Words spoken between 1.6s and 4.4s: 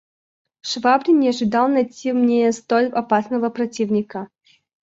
найти во мне столь опасного противника.